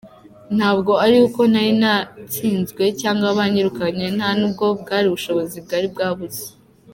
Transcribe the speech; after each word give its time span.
Ntabwo 0.57 0.91
ari 1.05 1.15
uko 1.25 1.41
nari 1.51 1.71
natsinzwe 1.81 2.83
cyangwa 3.01 3.27
banyirukanye 3.37 4.05
nta 4.17 4.29
n’ubwo 4.37 4.65
bwari 4.81 5.05
ubushobozi 5.07 5.57
bwari 5.65 5.87
bwabuze. 5.95 6.43